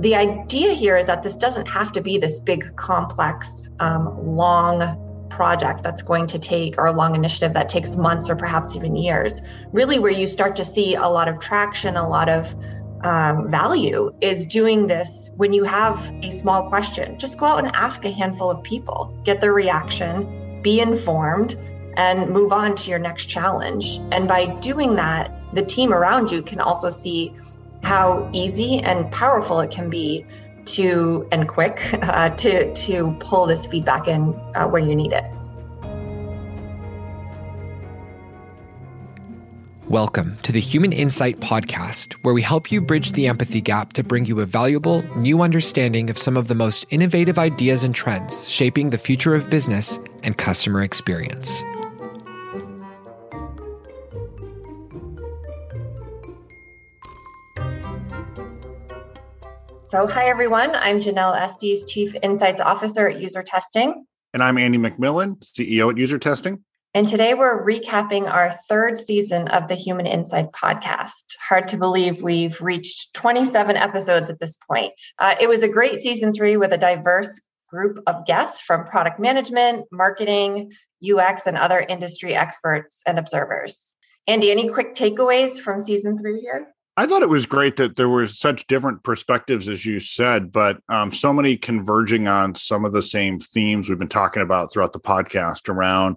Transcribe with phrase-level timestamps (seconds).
[0.00, 5.04] the idea here is that this doesn't have to be this big, complex, um, long
[5.28, 8.96] project that's going to take, or a long initiative that takes months or perhaps even
[8.96, 9.40] years.
[9.72, 12.54] Really, where you start to see a lot of traction, a lot of
[13.02, 17.18] um, value is doing this when you have a small question.
[17.18, 21.56] Just go out and ask a handful of people, get their reaction, be informed,
[21.96, 23.98] and move on to your next challenge.
[24.12, 27.34] And by doing that, the team around you can also see
[27.82, 30.24] how easy and powerful it can be
[30.66, 35.24] to and quick uh, to to pull this feedback in uh, where you need it.
[39.88, 44.04] Welcome to the Human Insight Podcast, where we help you bridge the empathy gap to
[44.04, 48.46] bring you a valuable, new understanding of some of the most innovative ideas and trends
[48.46, 51.64] shaping the future of business and customer experience.
[59.88, 60.76] So, hi everyone.
[60.76, 63.94] I'm Janelle Estes, Chief Insights Officer at UserTesting.
[64.34, 66.60] And I'm Andy MacMillan, CEO at UserTesting.
[66.92, 71.24] And today we're recapping our third season of the Human Insight podcast.
[71.40, 74.92] Hard to believe we've reached 27 episodes at this point.
[75.18, 77.40] Uh, it was a great season three with a diverse
[77.70, 80.70] group of guests from product management, marketing,
[81.02, 83.94] UX, and other industry experts and observers.
[84.26, 86.74] Andy, any quick takeaways from season three here?
[86.98, 90.78] I thought it was great that there were such different perspectives, as you said, but
[90.88, 94.92] um, so many converging on some of the same themes we've been talking about throughout
[94.92, 96.16] the podcast around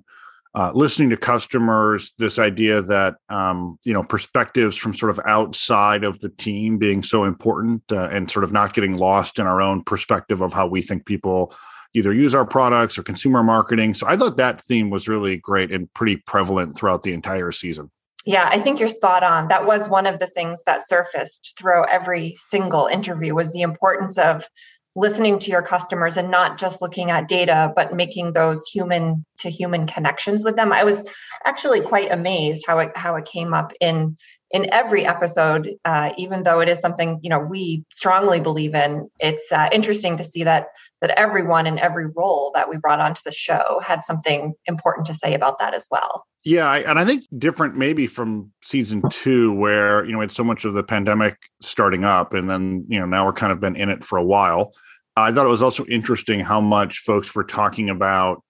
[0.55, 2.15] uh, listening to customers.
[2.17, 7.03] This idea that um, you know perspectives from sort of outside of the team being
[7.03, 10.65] so important, uh, and sort of not getting lost in our own perspective of how
[10.65, 11.53] we think people
[11.93, 13.93] either use our products or consumer marketing.
[13.93, 17.91] So I thought that theme was really great and pretty prevalent throughout the entire season.
[18.25, 19.47] Yeah, I think you're spot on.
[19.47, 24.17] That was one of the things that surfaced through every single interview was the importance
[24.17, 24.47] of
[24.95, 29.49] listening to your customers and not just looking at data but making those human to
[29.49, 30.73] human connections with them.
[30.73, 31.09] I was
[31.45, 34.17] actually quite amazed how it how it came up in
[34.53, 39.09] in every episode, uh, even though it is something you know we strongly believe in.
[39.19, 40.67] It's uh, interesting to see that
[41.01, 45.13] that everyone in every role that we brought onto the show had something important to
[45.13, 46.25] say about that as well.
[46.43, 50.65] Yeah, and I think different maybe from season two, where you know it's so much
[50.65, 53.89] of the pandemic starting up, and then you know now we're kind of been in
[53.89, 54.73] it for a while.
[55.15, 58.43] I thought it was also interesting how much folks were talking about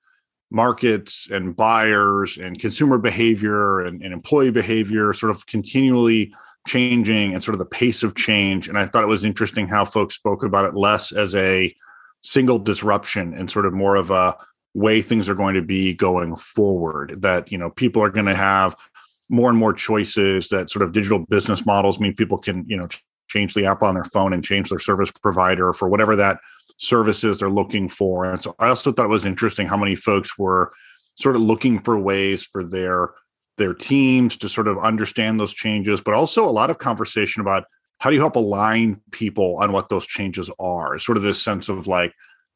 [0.51, 6.34] markets and buyers and consumer behavior and, and, employee behavior sort of continually
[6.67, 8.67] changing and sort of the pace of change.
[8.67, 11.73] And I thought it was interesting how folks spoke about it less as a
[12.22, 14.35] single disruption and sort of more of a
[14.73, 18.35] way things are going to be going forward that you know people are going to
[18.35, 18.75] have
[19.28, 22.88] more and more choices that sort of digital business models mean people can you know
[23.28, 26.38] change the app on their phone and change their service provider for whatever that
[26.81, 28.25] services they're looking for.
[28.25, 30.73] And so I also thought it was interesting how many folks were
[31.15, 33.11] sort of looking for ways for their
[33.57, 37.65] their teams to sort of understand those changes, but also a lot of conversation about
[37.99, 40.97] how do you help align people on what those changes are?
[40.97, 42.13] Sort of this sense of like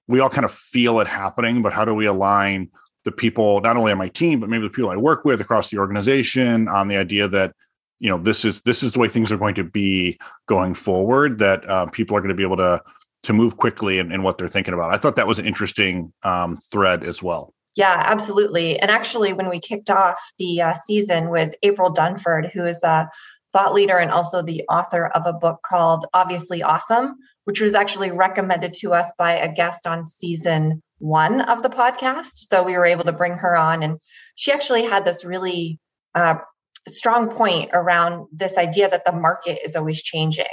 [0.08, 2.72] we all kind of feel it happening, but how do we align
[3.04, 5.70] the people not only on my team, but maybe the people I work with across
[5.70, 7.54] the organization on the idea that
[8.00, 11.38] you know this is this is the way things are going to be going forward
[11.40, 12.82] that uh, people are going to be able to
[13.26, 14.94] to move quickly in, in what they're thinking about.
[14.94, 17.54] I thought that was an interesting um, thread as well.
[17.76, 18.80] Yeah, absolutely.
[18.80, 23.10] And actually, when we kicked off the uh, season with April Dunford, who is a
[23.52, 28.12] thought leader and also the author of a book called Obviously Awesome, which was actually
[28.12, 32.32] recommended to us by a guest on season one of the podcast.
[32.34, 34.00] So we were able to bring her on, and
[34.36, 35.78] she actually had this really
[36.14, 36.36] uh,
[36.88, 40.46] strong point around this idea that the market is always changing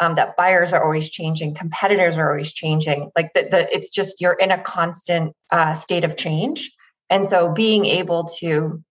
[0.00, 3.10] um, that buyers are always changing, competitors are always changing.
[3.16, 6.70] Like the, the it's just you're in a constant uh, state of change,
[7.10, 8.82] and so being able to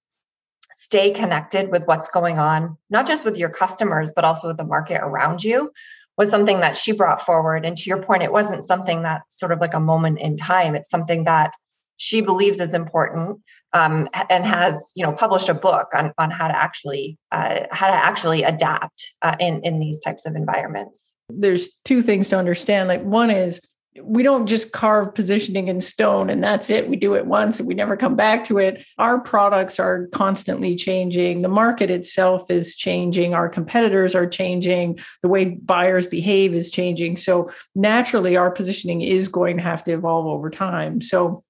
[0.74, 4.64] stay connected with what's going on, not just with your customers, but also with the
[4.64, 5.72] market around you,
[6.18, 7.66] was something that she brought forward.
[7.66, 10.76] And to your point, it wasn't something that sort of like a moment in time.
[10.76, 11.52] It's something that
[11.98, 13.42] she believes is important
[13.74, 17.88] um, and has you know published a book on, on how to actually uh, how
[17.88, 21.16] to actually adapt uh, in in these types of environments.
[21.30, 22.88] There's two things to understand.
[22.88, 23.62] Like one is
[24.04, 26.88] we don't just carve positioning in stone and that's it.
[26.88, 28.86] We do it once and we never come back to it.
[29.00, 31.42] Our products are constantly changing.
[31.42, 33.34] The market itself is changing.
[33.34, 35.00] Our competitors are changing.
[35.24, 37.18] The way buyers behave is changing.
[37.18, 41.02] So naturally our positioning is going to have to evolve over time.
[41.02, 41.44] So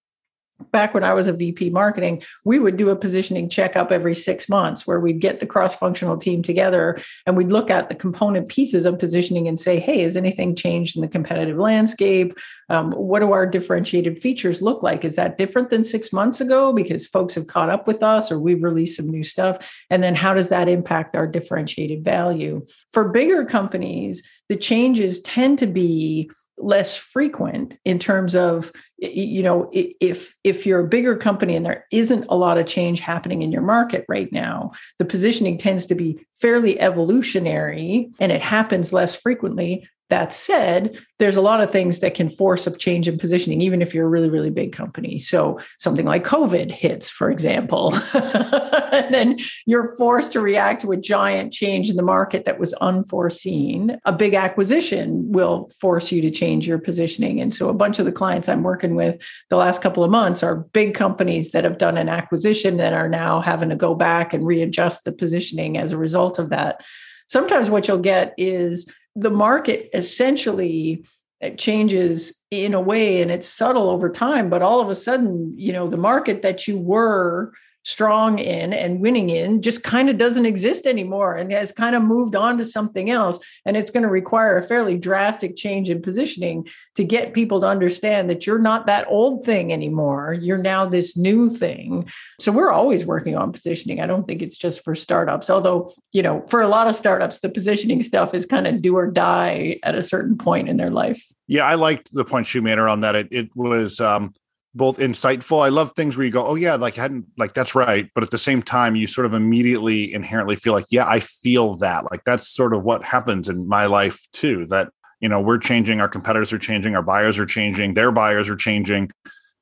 [0.72, 4.50] back when I was a VP marketing, we would do a positioning checkup every six
[4.50, 8.50] months where we'd get the cross functional team together and we'd look at the component
[8.50, 12.38] pieces of positioning and say, hey, has anything changed in the competitive landscape?
[12.70, 15.06] Um, what do our differentiated features look like?
[15.06, 18.40] Is that different than six months ago because folks have caught up with us or
[18.40, 19.74] we've released some new stuff?
[19.90, 22.66] And then how does that impact our differentiated value?
[22.92, 29.70] For bigger companies, the changes tend to be less frequent in terms of you know
[29.72, 33.52] if if you're a bigger company and there isn't a lot of change happening in
[33.52, 39.16] your market right now the positioning tends to be fairly evolutionary and it happens less
[39.16, 43.62] frequently that said, there's a lot of things that can force a change in positioning,
[43.62, 45.20] even if you're a really, really big company.
[45.20, 50.98] So something like COVID hits, for example, and then you're forced to react to a
[50.98, 53.98] giant change in the market that was unforeseen.
[54.06, 57.42] A big acquisition will force you to change your positioning.
[57.42, 60.42] And so a bunch of the clients I'm working with the last couple of months
[60.42, 64.34] are big companies that have done an acquisition that are now having to go back
[64.34, 66.82] and readjust the positioning as a result of that.
[67.28, 71.04] Sometimes what you'll get is the market essentially
[71.44, 75.54] uh, changes in a way and it's subtle over time but all of a sudden
[75.58, 77.52] you know the market that you were
[77.88, 82.04] strong in and winning in just kind of doesn't exist anymore and has kind of
[82.04, 83.40] moved on to something else.
[83.66, 87.68] And it's going to require a fairly drastic change in positioning to get people to
[87.68, 90.34] understand that you're not that old thing anymore.
[90.34, 92.10] You're now this new thing.
[92.42, 94.02] So we're always working on positioning.
[94.02, 97.40] I don't think it's just for startups, although, you know, for a lot of startups,
[97.40, 100.92] the positioning stuff is kind of do or die at a certain point in their
[100.92, 101.26] life.
[101.48, 103.16] Yeah, I liked the point she made around that.
[103.16, 104.34] It, it was um,
[104.78, 105.66] both insightful.
[105.66, 108.24] I love things where you go, oh yeah, like I hadn't like that's right, but
[108.24, 112.10] at the same time, you sort of immediately inherently feel like, yeah, I feel that.
[112.12, 114.66] Like that's sort of what happens in my life too.
[114.68, 114.90] That
[115.20, 118.56] you know we're changing, our competitors are changing, our buyers are changing, their buyers are
[118.56, 119.12] changing,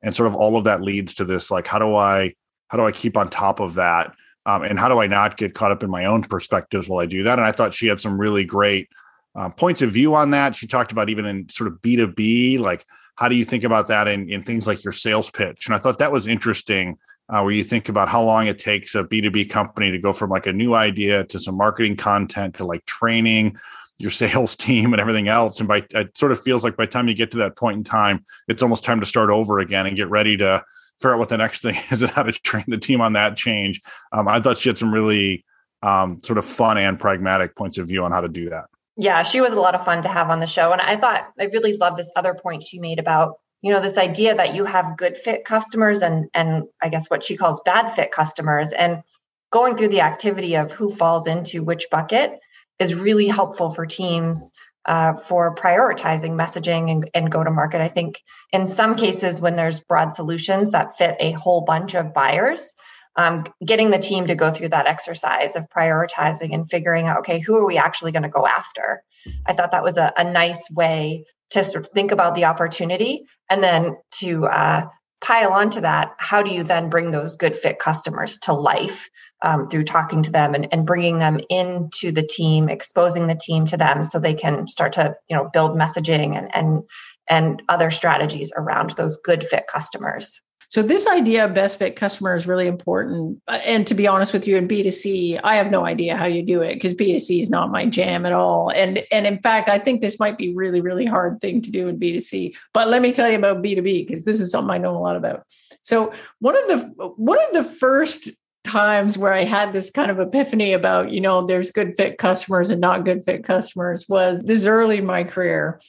[0.04, 2.34] and sort of all of that leads to this like, how do I
[2.68, 4.14] how do I keep on top of that,
[4.46, 7.06] um, and how do I not get caught up in my own perspectives while I
[7.06, 7.40] do that?
[7.40, 8.90] And I thought she had some really great
[9.36, 10.56] uh, points of view on that.
[10.56, 12.86] She talked about even in sort of B two B, like
[13.16, 15.68] how do you think about that in, in things like your sales pitch?
[15.68, 16.98] And I thought that was interesting,
[17.30, 20.30] uh, where you think about how long it takes a B2B company to go from
[20.30, 23.58] like a new idea to some marketing content to like training
[23.98, 25.60] your sales team and everything else.
[25.60, 27.78] And by it sort of feels like by the time you get to that point
[27.78, 30.64] in time, it's almost time to start over again and get ready to
[31.00, 33.38] figure out what the next thing is and how to train the team on that
[33.38, 33.82] change.
[34.12, 35.46] Um, I thought she had some really
[35.82, 38.66] um, sort of fun and pragmatic points of view on how to do that.
[38.98, 40.72] Yeah, she was a lot of fun to have on the show.
[40.72, 43.98] And I thought I really loved this other point she made about, you know, this
[43.98, 47.92] idea that you have good fit customers and and I guess what she calls bad
[47.92, 48.72] fit customers.
[48.72, 49.04] And
[49.52, 52.40] going through the activity of who falls into which bucket
[52.80, 54.52] is really helpful for teams
[54.86, 57.82] uh, for prioritizing messaging and, and go to market.
[57.82, 58.22] I think
[58.52, 62.74] in some cases, when there's broad solutions that fit a whole bunch of buyers,
[63.16, 67.40] um, getting the team to go through that exercise of prioritizing and figuring out, okay,
[67.40, 69.04] who are we actually going to go after?
[69.46, 73.26] I thought that was a, a, nice way to sort of think about the opportunity
[73.50, 74.88] and then to uh,
[75.22, 76.14] pile onto that.
[76.20, 79.10] How do you then bring those good fit customers to life
[79.42, 83.66] um, through talking to them and, and bringing them into the team, exposing the team
[83.68, 86.84] to them so they can start to, you know, build messaging and, and,
[87.30, 90.42] and other strategies around those good fit customers.
[90.70, 93.42] So this idea of best fit customer is really important.
[93.48, 96.44] Uh, and to be honest with you, in B2C, I have no idea how you
[96.44, 98.72] do it because B2C is not my jam at all.
[98.72, 101.88] And and in fact, I think this might be really, really hard thing to do
[101.88, 102.56] in B2C.
[102.74, 105.16] But let me tell you about B2B because this is something I know a lot
[105.16, 105.44] about.
[105.82, 108.30] So one of the one of the first
[108.66, 112.72] times where I had this kind of epiphany about, you know, there's good fit customers
[112.72, 115.80] and not good fit customers was this early in my career.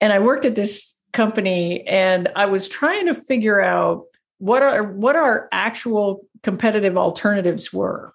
[0.00, 4.04] And I worked at this company and I was trying to figure out
[4.38, 8.14] what are what our actual competitive alternatives were.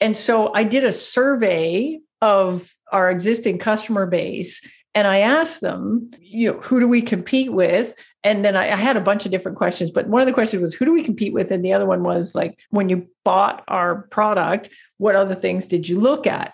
[0.00, 4.60] And so I did a survey of our existing customer base
[4.94, 7.94] and I asked them, you know, who do we compete with?
[8.24, 10.60] And then I, I, had a bunch of different questions, but one of the questions
[10.60, 11.50] was, who do we compete with?
[11.50, 15.88] And the other one was like, when you bought our product, what other things did
[15.88, 16.52] you look at?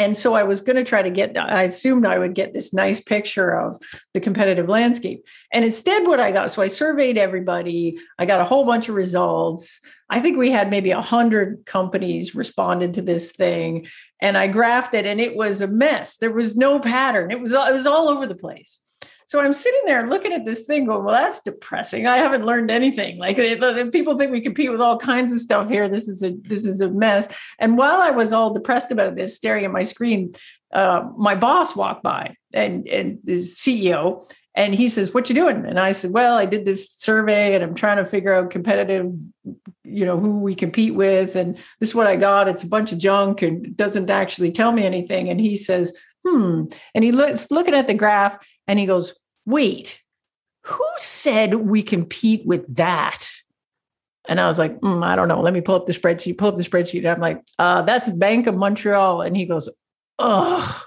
[0.00, 2.72] And so I was going to try to get, I assumed I would get this
[2.72, 3.76] nice picture of
[4.14, 5.26] the competitive landscape.
[5.52, 8.94] And instead, what I got, so I surveyed everybody, I got a whole bunch of
[8.94, 9.78] results.
[10.08, 13.88] I think we had maybe a hundred companies responded to this thing.
[14.22, 16.16] And I graphed it and it was a mess.
[16.16, 17.30] There was no pattern.
[17.30, 18.80] It was, it was all over the place.
[19.30, 22.08] So I'm sitting there looking at this thing going, well, that's depressing.
[22.08, 23.16] I haven't learned anything.
[23.16, 23.36] Like
[23.92, 25.88] people think we compete with all kinds of stuff here.
[25.88, 27.32] This is a this is a mess.
[27.60, 30.32] And while I was all depressed about this, staring at my screen,
[30.72, 35.64] uh, my boss walked by and and the CEO and he says what you doing
[35.64, 39.12] and i said well i did this survey and i'm trying to figure out competitive
[39.84, 42.90] you know who we compete with and this is what i got it's a bunch
[42.90, 45.96] of junk and doesn't actually tell me anything and he says
[46.26, 46.64] hmm
[46.96, 49.14] and he looks looking at the graph and he goes
[49.46, 50.00] wait
[50.64, 53.28] who said we compete with that
[54.28, 56.48] and i was like mm, i don't know let me pull up the spreadsheet pull
[56.48, 59.68] up the spreadsheet and i'm like uh, that's bank of montreal and he goes
[60.18, 60.84] oh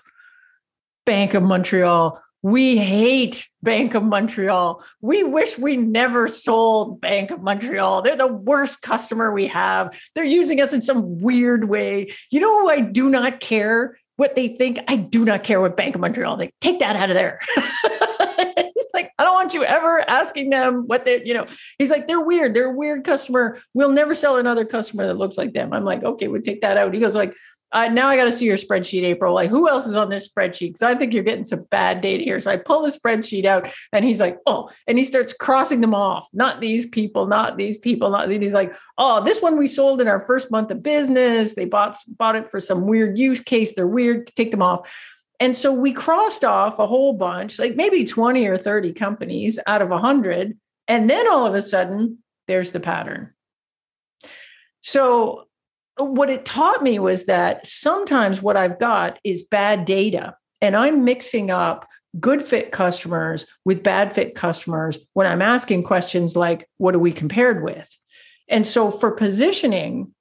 [1.05, 4.83] bank of montreal we hate Bank of Montreal.
[5.01, 8.01] We wish we never sold Bank of Montreal.
[8.01, 9.97] They're the worst customer we have.
[10.13, 12.11] They're using us in some weird way.
[12.31, 14.79] You know who I do not care what they think?
[14.89, 16.51] I do not care what Bank of Montreal think.
[16.59, 17.39] Take that out of there.
[19.23, 21.45] I don't want you ever asking them what they, you know,
[21.77, 22.53] he's like, they're weird.
[22.53, 23.61] They're a weird customer.
[23.73, 25.71] We'll never sell another customer that looks like them.
[25.71, 26.93] I'm like, okay, we'll take that out.
[26.93, 27.33] He goes like,
[27.71, 29.33] uh, now I got to see your spreadsheet, April.
[29.33, 30.67] Like, who else is on this spreadsheet?
[30.67, 32.37] Because I think you're getting some bad data here.
[32.41, 35.95] So I pull the spreadsheet out, and he's like, "Oh," and he starts crossing them
[35.95, 36.27] off.
[36.33, 37.25] Not these people.
[37.25, 38.11] Not these people.
[38.11, 38.41] Not these.
[38.41, 41.55] he's like, "Oh, this one we sold in our first month of business.
[41.55, 43.73] They bought bought it for some weird use case.
[43.73, 44.27] They're weird.
[44.35, 44.87] Take them off."
[45.39, 49.81] And so we crossed off a whole bunch, like maybe 20 or 30 companies out
[49.81, 50.57] of 100.
[50.87, 53.33] And then all of a sudden, there's the pattern.
[54.81, 55.45] So
[55.97, 61.03] what it taught me was that sometimes what I've got is bad data, and I'm
[61.03, 61.87] mixing up
[62.19, 67.11] good fit customers with bad fit customers when I'm asking questions like, what are we
[67.11, 67.89] compared with?
[68.47, 70.13] And so for positioning,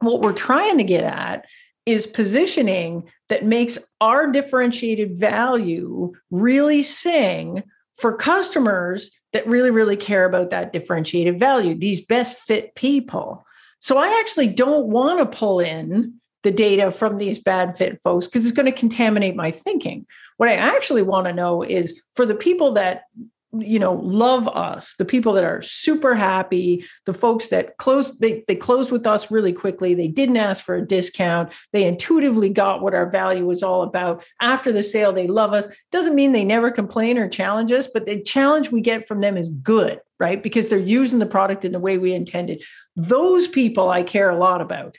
[0.00, 1.44] what we're trying to get at
[1.88, 7.62] is positioning that makes our differentiated value really sing
[7.94, 13.42] for customers that really, really care about that differentiated value, these best fit people.
[13.80, 18.26] So I actually don't want to pull in the data from these bad fit folks
[18.26, 20.06] because it's going to contaminate my thinking.
[20.36, 23.04] What I actually want to know is for the people that
[23.52, 28.44] you know love us the people that are super happy the folks that closed they,
[28.46, 29.94] they closed with us really quickly.
[29.94, 31.52] They didn't ask for a discount.
[31.72, 34.22] They intuitively got what our value was all about.
[34.40, 35.68] After the sale they love us.
[35.92, 39.36] Doesn't mean they never complain or challenge us but the challenge we get from them
[39.36, 40.42] is good right?
[40.42, 42.64] Because they're using the product in the way we intended.
[42.96, 44.96] Those people i care a lot about.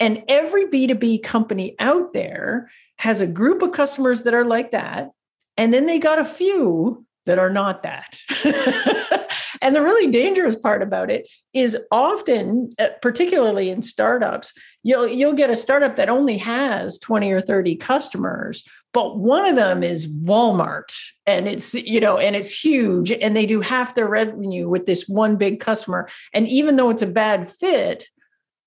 [0.00, 5.10] And every b2b company out there has a group of customers that are like that
[5.56, 8.18] and then they got a few that are not that.
[9.60, 14.52] and the really dangerous part about it is often, uh, particularly in startups,
[14.82, 19.56] you'll you'll get a startup that only has 20 or 30 customers, but one of
[19.56, 20.94] them is Walmart
[21.26, 25.08] and it's you know and it's huge and they do half their revenue with this
[25.08, 28.08] one big customer and even though it's a bad fit,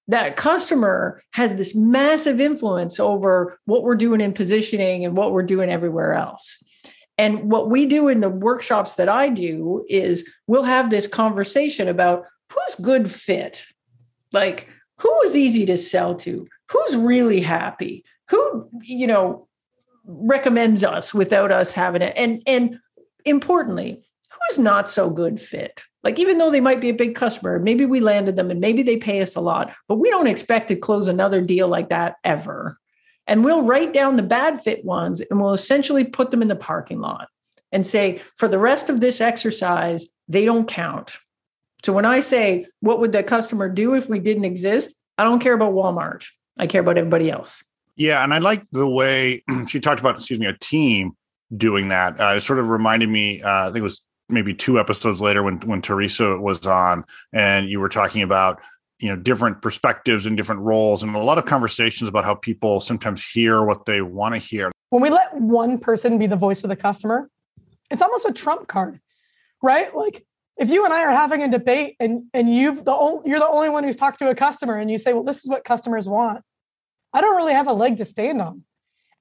[0.09, 5.43] that customer has this massive influence over what we're doing in positioning and what we're
[5.43, 6.57] doing everywhere else.
[7.19, 11.89] And what we do in the workshops that I do is we'll have this conversation
[11.89, 13.65] about who's good fit,
[14.31, 19.49] like who is easy to sell to, who's really happy, who, you know,
[20.05, 22.13] recommends us without us having it.
[22.15, 22.79] And and
[23.25, 25.83] importantly, who's not so good fit.
[26.05, 28.81] Like even though they might be a big customer, maybe we landed them and maybe
[28.81, 32.15] they pay us a lot, but we don't expect to close another deal like that
[32.23, 32.78] ever.
[33.29, 36.55] And we'll write down the bad fit ones and we'll essentially put them in the
[36.55, 37.29] parking lot
[37.71, 41.15] and say, for the rest of this exercise, they don't count.
[41.85, 44.95] So when I say, what would the customer do if we didn't exist?
[45.19, 46.25] I don't care about Walmart.
[46.57, 47.63] I care about everybody else.
[47.95, 48.23] Yeah.
[48.23, 51.11] And I like the way she talked about, excuse me, a team
[51.55, 52.19] doing that.
[52.19, 55.43] Uh, it sort of reminded me, uh, I think it was maybe two episodes later
[55.43, 58.59] when, when Teresa was on and you were talking about
[58.99, 62.79] you know different perspectives and different roles and a lot of conversations about how people
[62.79, 64.71] sometimes hear what they want to hear.
[64.89, 67.29] When we let one person be the voice of the customer
[67.91, 68.99] it's almost a trump card
[69.61, 69.95] right?
[69.95, 70.25] Like
[70.57, 73.47] if you and i are having a debate and and you've the only, you're the
[73.47, 76.07] only one who's talked to a customer and you say well this is what customers
[76.07, 76.43] want
[77.13, 78.63] i don't really have a leg to stand on.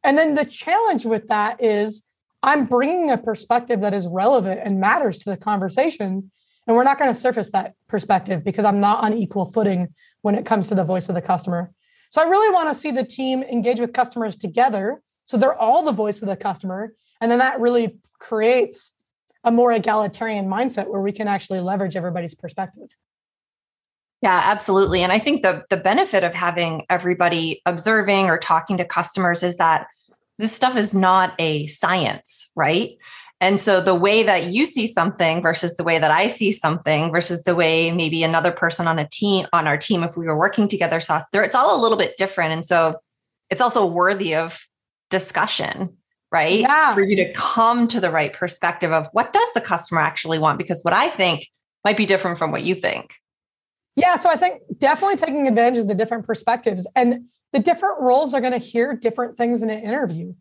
[0.05, 2.03] And then the challenge with that is
[2.43, 6.31] i'm bringing a perspective that is relevant and matters to the conversation
[6.69, 9.89] and we're not going to surface that perspective because I'm not on equal footing
[10.21, 11.73] when it comes to the voice of the customer.
[12.11, 15.01] So I really want to see the team engage with customers together.
[15.25, 16.93] So they're all the voice of the customer.
[17.21, 18.93] And then that really creates
[19.45, 22.95] a more egalitarian mindset where we can actually leverage everybody's perspective.
[24.21, 25.03] Yeah, absolutely.
[25.03, 29.57] And I think the the benefit of having everybody observing or talking to customers is
[29.57, 29.87] that
[30.39, 32.99] this stuff is not a science, right?
[33.41, 37.13] And so the way that you see something versus the way that I see something
[37.13, 40.37] versus the way maybe another person on a team on our team, if we were
[40.37, 42.53] working together, saw there, it's all a little bit different.
[42.53, 42.97] And so
[43.49, 44.67] it's also worthy of
[45.09, 45.97] discussion,
[46.33, 46.61] right?
[46.61, 46.95] Yeah.
[46.95, 50.59] For you to come to the right perspective of what does the customer actually want?
[50.59, 51.47] Because what I think
[51.85, 53.15] might be different from what you think.
[53.95, 58.35] Yeah, so I think definitely taking advantage of the different perspectives and the different roles
[58.35, 60.35] are going to hear different things in an interview.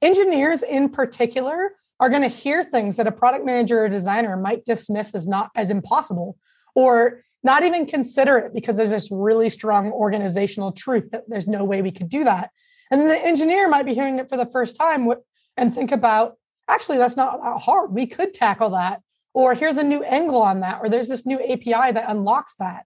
[0.00, 4.64] Engineers in particular are going to hear things that a product manager or designer might
[4.64, 6.36] dismiss as not as impossible
[6.74, 11.64] or not even consider it because there's this really strong organizational truth that there's no
[11.64, 12.50] way we could do that.
[12.90, 15.08] And then the engineer might be hearing it for the first time
[15.56, 16.36] and think about,
[16.68, 17.92] actually, that's not that hard.
[17.92, 19.02] We could tackle that.
[19.32, 20.80] Or here's a new angle on that.
[20.82, 22.84] Or there's this new API that unlocks that.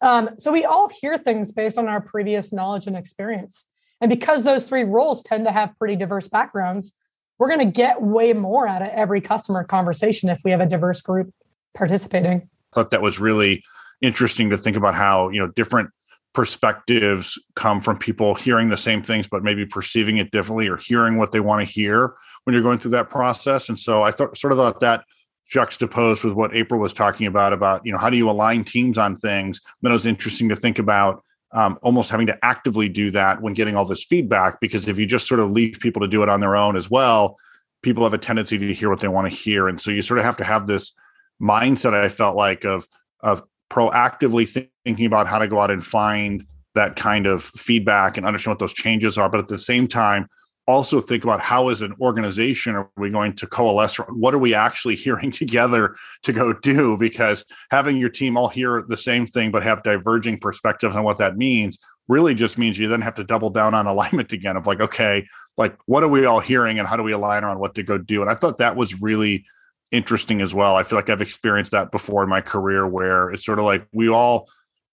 [0.00, 3.64] Um, so we all hear things based on our previous knowledge and experience.
[4.00, 6.92] And because those three roles tend to have pretty diverse backgrounds,
[7.38, 10.66] we're going to get way more out of every customer conversation if we have a
[10.66, 11.32] diverse group
[11.74, 12.42] participating.
[12.42, 13.62] I thought that was really
[14.00, 15.90] interesting to think about how, you know, different
[16.34, 21.16] perspectives come from people hearing the same things but maybe perceiving it differently or hearing
[21.16, 22.14] what they want to hear
[22.44, 23.68] when you're going through that process.
[23.68, 25.04] And so I thought sort of thought that
[25.48, 28.98] juxtaposed with what April was talking about about, you know, how do you align teams
[28.98, 29.60] on things?
[29.80, 33.54] Then it was interesting to think about um, almost having to actively do that when
[33.54, 36.28] getting all this feedback because if you just sort of leave people to do it
[36.28, 37.38] on their own as well
[37.82, 39.68] people have a tendency to hear what they want to hear.
[39.68, 40.92] And so you sort of have to have this
[41.40, 42.88] mindset i felt like of
[43.20, 43.40] of
[43.70, 48.50] proactively thinking about how to go out and find that kind of feedback and understand
[48.50, 49.28] what those changes are.
[49.28, 50.28] But at the same time
[50.68, 53.96] also think about how as an organization are we going to coalesce?
[54.10, 56.96] What are we actually hearing together to go do?
[56.98, 61.18] Because having your team all hear the same thing but have diverging perspectives on what
[61.18, 64.66] that means really just means you then have to double down on alignment again of
[64.66, 65.26] like okay
[65.58, 67.98] like what are we all hearing and how do we align around what to go
[67.98, 68.22] do?
[68.22, 69.44] And i thought that was really
[69.90, 70.76] interesting as well.
[70.76, 73.86] I feel like i've experienced that before in my career where it's sort of like
[73.92, 74.48] we all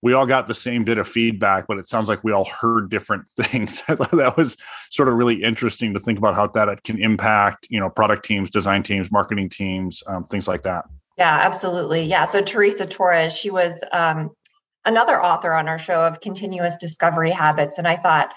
[0.05, 2.91] we all got the same bit of feedback, but it sounds like we all heard
[2.91, 3.81] different things.
[3.87, 4.55] that was
[4.91, 8.51] sort of really interesting to think about how that can impact, you know, product teams,
[8.51, 10.85] design teams, marketing teams, um, things like that.
[11.17, 12.03] Yeah, absolutely.
[12.03, 12.25] Yeah.
[12.25, 14.29] So Teresa Torres, she was um,
[14.85, 18.31] another author on our show of continuous discovery habits, and I thought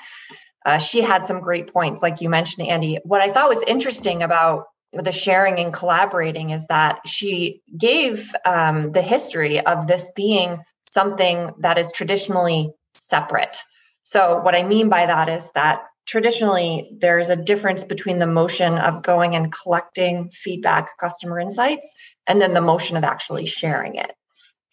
[0.65, 2.99] uh, she had some great points, like you mentioned, Andy.
[3.05, 8.93] What I thought was interesting about the sharing and collaborating is that she gave um,
[8.93, 13.57] the history of this being something that is traditionally separate.
[14.03, 18.79] So, what I mean by that is that traditionally there's a difference between the motion
[18.79, 21.93] of going and collecting feedback, customer insights,
[22.27, 24.13] and then the motion of actually sharing it.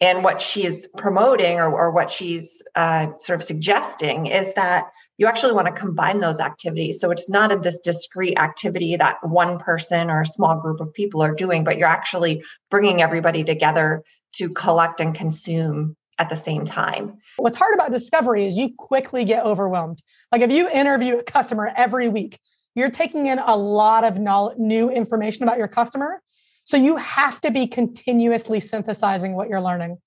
[0.00, 4.86] And what she's promoting or, or what she's uh, sort of suggesting is that
[5.18, 7.00] you actually want to combine those activities.
[7.00, 10.92] So it's not a, this discrete activity that one person or a small group of
[10.92, 14.02] people are doing, but you're actually bringing everybody together
[14.36, 17.18] to collect and consume at the same time.
[17.36, 20.02] What's hard about discovery is you quickly get overwhelmed.
[20.32, 22.38] Like if you interview a customer every week,
[22.74, 24.18] you're taking in a lot of
[24.58, 26.22] new information about your customer.
[26.64, 29.98] So you have to be continuously synthesizing what you're learning.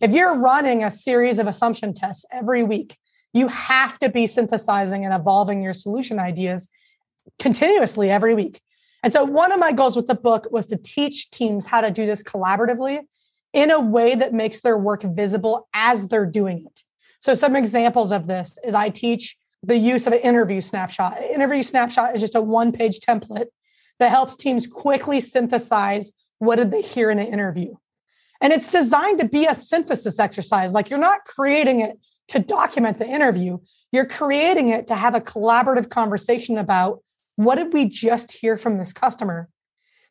[0.00, 2.96] If you're running a series of assumption tests every week,
[3.32, 6.68] you have to be synthesizing and evolving your solution ideas
[7.38, 8.60] continuously every week.
[9.02, 11.90] And so one of my goals with the book was to teach teams how to
[11.90, 13.00] do this collaboratively
[13.52, 16.82] in a way that makes their work visible as they're doing it.
[17.20, 21.18] So, some examples of this is I teach the use of an interview snapshot.
[21.18, 23.46] An interview snapshot is just a one page template
[23.98, 27.74] that helps teams quickly synthesize what did they hear in an interview.
[28.40, 30.74] And it's designed to be a synthesis exercise.
[30.74, 33.58] Like you're not creating it to document the interview,
[33.92, 37.00] you're creating it to have a collaborative conversation about
[37.36, 39.48] what did we just hear from this customer?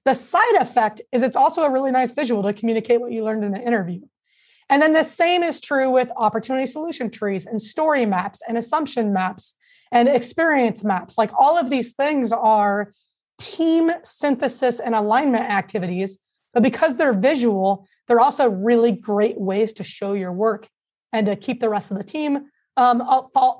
[0.05, 3.43] The side effect is it's also a really nice visual to communicate what you learned
[3.43, 4.01] in the interview.
[4.69, 9.13] And then the same is true with opportunity solution trees and story maps and assumption
[9.13, 9.55] maps
[9.91, 11.17] and experience maps.
[11.17, 12.93] Like all of these things are
[13.37, 16.19] team synthesis and alignment activities,
[16.53, 20.67] but because they're visual, they're also really great ways to show your work
[21.13, 22.45] and to keep the rest of the team
[22.77, 23.03] um,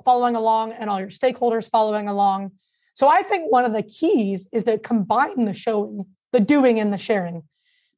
[0.04, 2.52] following along and all your stakeholders following along.
[2.94, 6.06] So I think one of the keys is to combine the showing
[6.36, 7.42] the doing and the sharing.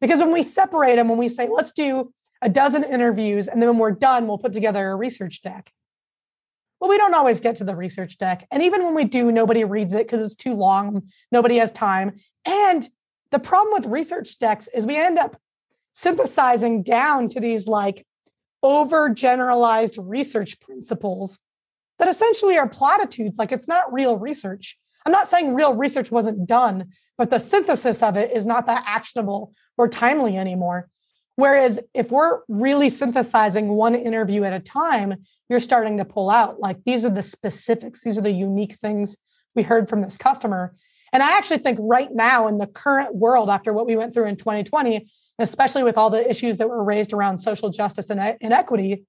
[0.01, 3.68] Because when we separate them, when we say, let's do a dozen interviews, and then
[3.68, 5.72] when we're done, we'll put together a research deck.
[6.79, 8.46] Well, we don't always get to the research deck.
[8.53, 11.09] And even when we do, nobody reads it because it's too long.
[11.33, 12.20] Nobody has time.
[12.46, 12.88] And
[13.33, 15.37] the problem with research decks is we end up
[15.94, 18.07] synthesizing down to these like
[18.64, 21.40] overgeneralized research principles
[21.98, 23.37] that essentially are platitudes.
[23.37, 24.79] Like it's not real research.
[25.06, 28.84] I'm not saying real research wasn't done, but the synthesis of it is not that
[28.87, 30.88] actionable or timely anymore.
[31.37, 35.14] Whereas if we're really synthesizing one interview at a time,
[35.48, 39.16] you're starting to pull out like these are the specifics, these are the unique things
[39.54, 40.74] we heard from this customer.
[41.12, 44.26] And I actually think right now in the current world, after what we went through
[44.26, 45.08] in 2020,
[45.38, 49.04] especially with all the issues that were raised around social justice and inequity,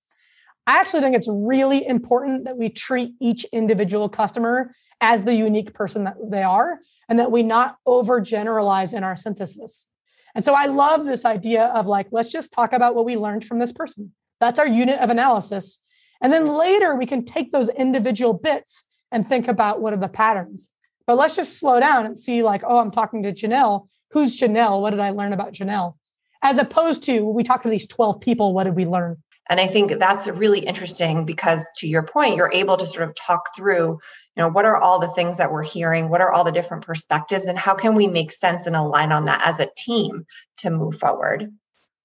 [0.68, 5.74] I actually think it's really important that we treat each individual customer as the unique
[5.74, 9.88] person that they are and that we not overgeneralize in our synthesis.
[10.36, 13.46] And so I love this idea of like, let's just talk about what we learned
[13.46, 14.14] from this person.
[14.40, 15.80] That's our unit of analysis.
[16.22, 20.08] And then later we can take those individual bits and think about what are the
[20.08, 20.70] patterns.
[21.08, 23.88] But let's just slow down and see, like, oh, I'm talking to Janelle.
[24.12, 24.80] Who's Janelle?
[24.80, 25.96] What did I learn about Janelle?
[26.44, 29.18] As opposed to we talked to these 12 people, what did we learn?
[29.50, 33.16] And I think that's really interesting because to your point, you're able to sort of
[33.16, 34.00] talk through,
[34.36, 36.10] you know, what are all the things that we're hearing?
[36.10, 37.48] What are all the different perspectives?
[37.48, 40.26] And how can we make sense and align on that as a team
[40.58, 41.52] to move forward?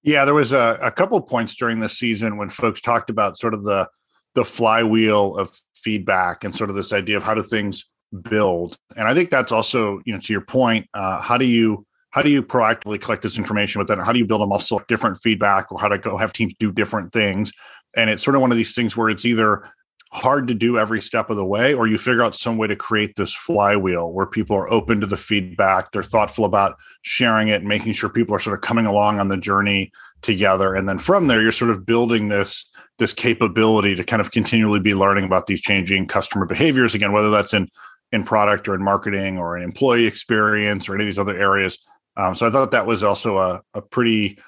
[0.03, 3.55] Yeah, there was a, a couple points during this season when folks talked about sort
[3.55, 3.89] of the
[4.35, 7.85] the flywheel of feedback and sort of this idea of how do things
[8.29, 8.77] build.
[8.97, 12.23] And I think that's also, you know, to your point, uh, how do you how
[12.23, 14.87] do you proactively collect this information but then how do you build a muscle of
[14.87, 17.51] different feedback or how to go have teams do different things?
[17.97, 19.69] And it's sort of one of these things where it's either
[20.13, 22.77] hard to do every step of the way or you figure out some way to
[22.77, 27.65] create this flywheel where people are open to the feedback they're thoughtful about sharing it
[27.65, 29.91] making sure people are sort of coming along on the journey
[30.23, 30.73] together.
[30.73, 34.79] And then from there you're sort of building this this capability to kind of continually
[34.79, 37.69] be learning about these changing customer behaviors again whether that's in
[38.13, 41.81] in product or in marketing or in employee experience or any of these other areas
[42.17, 44.39] um, so I thought that was also a, a pretty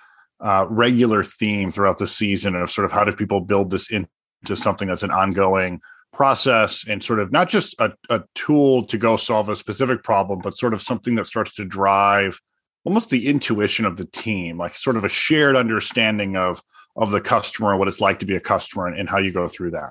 [0.41, 4.55] uh, regular theme throughout the season of sort of how do people build this into
[4.55, 5.81] something that's an ongoing
[6.13, 10.41] process and sort of not just a, a tool to go solve a specific problem,
[10.43, 12.41] but sort of something that starts to drive
[12.85, 16.63] almost the intuition of the team, like sort of a shared understanding of
[16.97, 19.47] of the customer, what it's like to be a customer, and, and how you go
[19.47, 19.91] through that.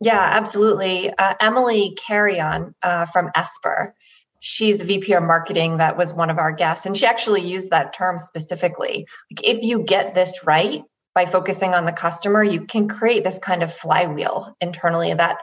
[0.00, 1.12] Yeah, absolutely.
[1.18, 3.94] Uh, Emily Carrion uh, from Esper
[4.40, 7.70] she's a VP of marketing that was one of our guests, and she actually used
[7.70, 9.06] that term specifically.
[9.30, 10.82] Like if you get this right
[11.14, 15.38] by focusing on the customer, you can create this kind of flywheel internally that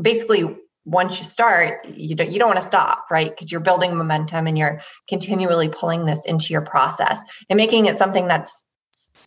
[0.00, 3.30] basically once you start, you don't you don't want to stop, right?
[3.30, 7.96] Because you're building momentum and you're continually pulling this into your process and making it
[7.96, 8.64] something that's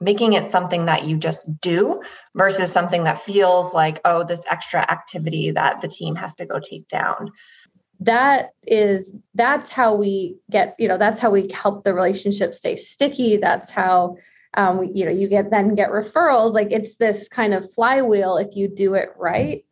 [0.01, 2.01] making it something that you just do
[2.35, 6.59] versus something that feels like oh this extra activity that the team has to go
[6.59, 7.31] take down
[7.99, 12.75] that is that's how we get you know that's how we help the relationship stay
[12.75, 13.37] sticky.
[13.37, 14.17] That's how
[14.55, 16.53] um, we, you know you get then get referrals.
[16.53, 19.65] Like it's this kind of flywheel if you do it right.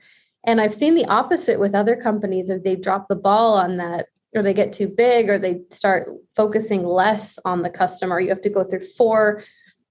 [0.46, 4.08] And i've seen the opposite with other companies if they drop the ball on that
[4.36, 8.20] or they get too big or they start focusing less on the customer.
[8.20, 9.44] You have to go through four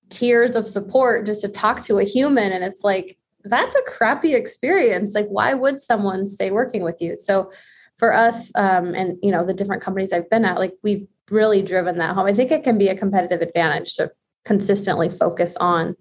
[0.09, 2.53] tiers of support just to talk to a human.
[2.53, 5.15] And it's like that's a crappy experience.
[5.15, 7.17] Like why would someone stay working with you?
[7.17, 7.51] So
[8.03, 11.63] for us um, and you know the different companies i've been at like we've really
[11.63, 12.27] driven that home.
[12.27, 14.13] I think it can be a competitive advantage to
[14.45, 15.97] consistently focus on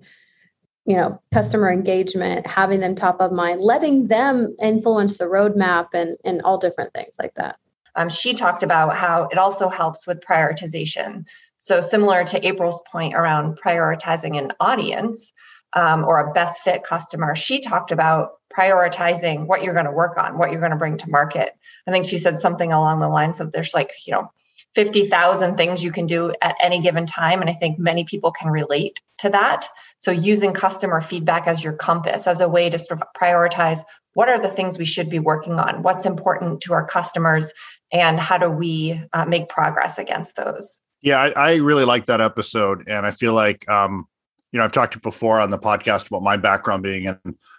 [0.85, 6.17] you know customer engagement having them top of mind letting them influence the roadmap and
[6.25, 7.57] and all different things like that.
[7.95, 11.25] Um, she talked about how it also helps with prioritization.
[11.59, 15.31] So similar to april's point around prioritizing an audience
[15.73, 20.17] um, or a best fit customer she talked about prioritizing what you're going to work
[20.17, 21.53] on, what you're going to bring to market.
[21.87, 24.31] I think she said something along the lines of there's like, you know,
[24.75, 27.41] 50,000 things you can do at any given time.
[27.41, 29.67] And I think many people can relate to that.
[29.97, 33.81] So using customer feedback as your compass, as a way to sort of prioritize
[34.13, 37.53] what are the things we should be working on, what's important to our customers,
[37.91, 40.81] and how do we uh, make progress against those.
[41.01, 42.87] Yeah, I, I, really like that episode.
[42.87, 44.07] And I feel like um,
[44.51, 47.17] you know, I've talked before on the podcast about my background being in,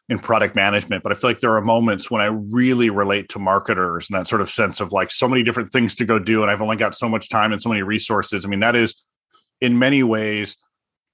[0.08, 3.38] in product management, but I feel like there are moments when I really relate to
[3.38, 6.42] marketers and that sort of sense of like so many different things to go do.
[6.42, 8.44] And I've only got so much time and so many resources.
[8.44, 9.04] I mean, that is
[9.60, 10.56] in many ways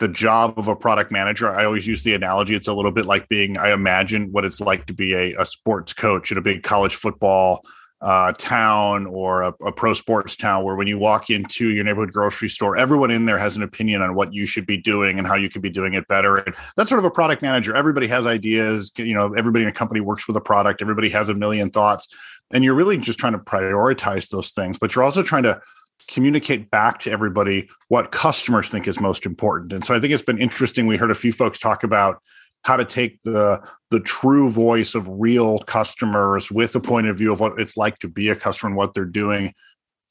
[0.00, 1.48] the job of a product manager.
[1.48, 2.54] I always use the analogy.
[2.54, 5.46] It's a little bit like being, I imagine what it's like to be a, a
[5.46, 7.64] sports coach at a big college football
[8.00, 12.12] uh, town or a, a, pro sports town where when you walk into your neighborhood
[12.12, 15.26] grocery store, everyone in there has an opinion on what you should be doing and
[15.26, 16.36] how you could be doing it better.
[16.36, 17.74] And that's sort of a product manager.
[17.74, 18.92] Everybody has ideas.
[18.96, 20.80] You know, everybody in a company works with a product.
[20.80, 22.08] Everybody has a million thoughts,
[22.52, 24.78] and you're really just trying to prioritize those things.
[24.78, 25.60] But you're also trying to
[26.08, 29.72] communicate back to everybody what customers think is most important.
[29.72, 30.86] And so I think it's been interesting.
[30.86, 32.22] We heard a few folks talk about
[32.68, 33.58] how to take the
[33.90, 37.98] the true voice of real customers with a point of view of what it's like
[37.98, 39.54] to be a customer and what they're doing.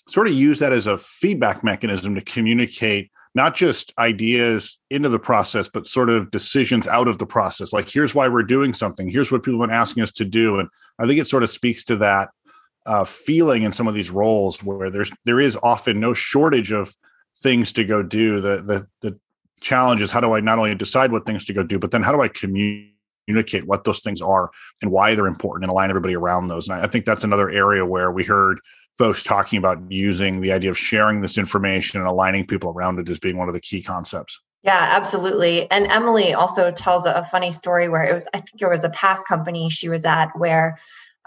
[0.09, 5.19] Sort of use that as a feedback mechanism to communicate not just ideas into the
[5.19, 7.73] process but sort of decisions out of the process.
[7.73, 9.07] Like here's why we're doing something.
[9.07, 10.57] Here's what people have been asking us to do.
[10.57, 10.67] And
[10.97, 12.29] i think it sort of speaks to that
[12.87, 16.91] uh, feeling in some of these roles where there's there is often no shortage of
[17.43, 18.41] things to go do.
[18.41, 19.19] The the the
[19.61, 22.03] challenge is how do I not only decide what things to go do, but then
[22.03, 26.15] how do I communicate what those things are and why they're important and align everybody
[26.15, 26.67] around those.
[26.67, 28.59] And I think that's another area where we heard
[28.97, 33.09] folks talking about using the idea of sharing this information and aligning people around it
[33.09, 34.39] as being one of the key concepts.
[34.63, 35.69] Yeah, absolutely.
[35.69, 38.89] And Emily also tells a funny story where it was, I think it was a
[38.89, 40.77] past company she was at where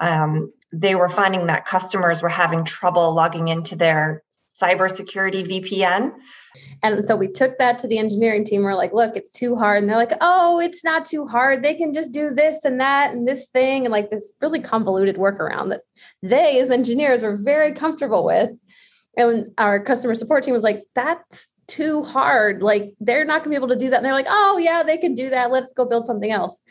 [0.00, 4.22] um, they were finding that customers were having trouble logging into their
[4.60, 6.12] cybersecurity VPN.
[6.82, 8.62] And so we took that to the engineering team.
[8.62, 9.78] We're like, look, it's too hard.
[9.78, 11.62] And they're like, oh, it's not too hard.
[11.62, 15.16] They can just do this and that and this thing and like this really convoluted
[15.16, 15.82] workaround that
[16.22, 18.50] they, as engineers, were very comfortable with.
[19.16, 22.62] And our customer support team was like, that's too hard.
[22.62, 23.96] Like, they're not going to be able to do that.
[23.96, 25.50] And they're like, oh, yeah, they can do that.
[25.50, 26.62] Let's go build something else.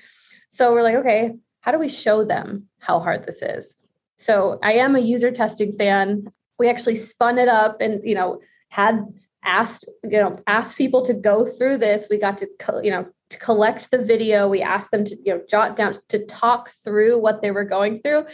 [0.50, 3.76] So we're like, okay, how do we show them how hard this is?
[4.18, 6.32] So I am a user testing fan.
[6.60, 9.06] We actually spun it up and, you know, had
[9.44, 12.08] asked you know asked people to go through this.
[12.10, 12.48] We got to
[12.84, 14.48] you know to collect the video.
[14.48, 18.00] We asked them to you know jot down to talk through what they were going
[18.00, 18.26] through.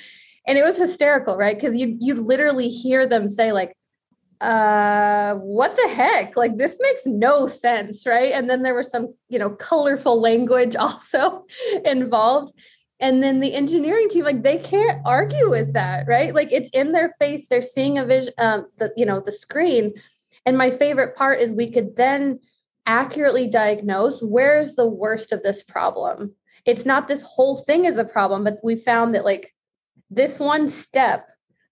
[0.48, 1.56] And it was hysterical right?
[1.56, 3.74] Because you you literally hear them say like
[4.42, 6.36] uh what the heck?
[6.36, 8.34] Like this makes no sense right?
[8.34, 11.46] And then there was some you know colorful language also
[11.86, 12.54] involved
[13.00, 16.92] and then the engineering team like they can't argue with that right like it's in
[16.92, 19.94] their face they're seeing a vision um the you know the screen
[20.46, 22.40] and my favorite part is we could then
[22.86, 26.34] accurately diagnose where's the worst of this problem.
[26.66, 29.54] It's not this whole thing is a problem, but we found that like
[30.10, 31.28] this one step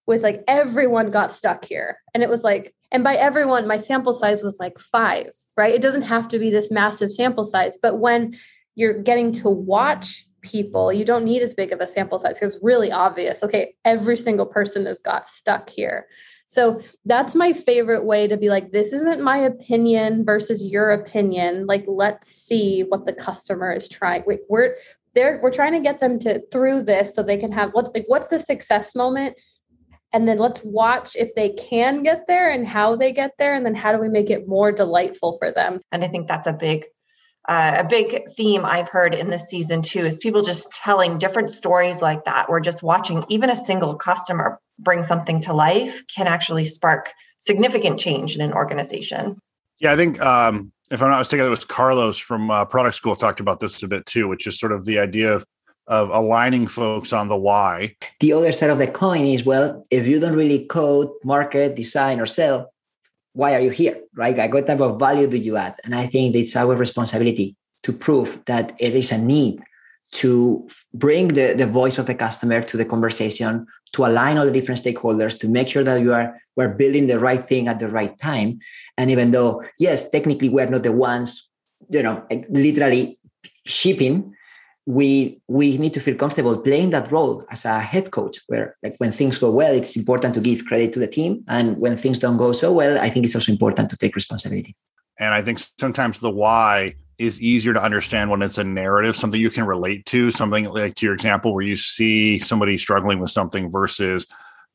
[0.06, 1.98] was like everyone got stuck here.
[2.14, 5.74] And it was like, and by everyone, my sample size was like five, right?
[5.74, 8.36] It doesn't have to be this massive sample size, but when
[8.76, 12.56] you're getting to watch people, you don't need as big of a sample size because
[12.56, 13.42] it's really obvious.
[13.42, 16.08] Okay, every single person has got stuck here.
[16.48, 21.66] So that's my favorite way to be like, this isn't my opinion versus your opinion.
[21.66, 24.24] Like, let's see what the customer is trying.
[24.28, 24.76] Wait, we're
[25.16, 28.06] there, we're trying to get them to through this so they can have what's like
[28.08, 29.36] what's the success moment?
[30.12, 33.56] And then let's watch if they can get there and how they get there.
[33.56, 35.82] And then how do we make it more delightful for them?
[35.92, 36.86] And I think that's a big
[37.48, 41.52] uh, a big theme I've heard in this season too is people just telling different
[41.52, 42.50] stories like that.
[42.50, 48.00] We're just watching even a single customer bring something to life can actually spark significant
[48.00, 49.38] change in an organization.
[49.80, 53.16] Yeah, I think um, if I'm not mistaken, it was Carlos from uh, Product School
[53.16, 55.46] talked about this a bit too, which is sort of the idea of
[55.88, 57.94] of aligning folks on the why.
[58.22, 62.22] The other side of the coin is well, if you don't really code, market, design,
[62.22, 62.73] or sell,
[63.34, 64.38] why are you here right?
[64.38, 65.76] Like what type of value do you add?
[65.84, 69.62] And i think it's our responsibility to prove that it is a need
[70.12, 74.52] to bring the, the voice of the customer to the conversation to align all the
[74.52, 77.90] different stakeholders to make sure that you are we're building the right thing at the
[77.90, 78.60] right time.
[78.98, 81.50] And even though yes technically we're not the ones
[81.90, 83.20] you know literally
[83.66, 84.34] shipping
[84.86, 88.96] we we need to feel comfortable playing that role as a head coach where like
[88.98, 91.44] when things go well it's important to give credit to the team.
[91.48, 94.76] And when things don't go so well i think it's also important to take responsibility.
[95.20, 99.40] And i think sometimes the why is easier to understand when it's a narrative something
[99.40, 103.32] you can relate to something like to your example where you see somebody struggling with
[103.32, 104.26] something versus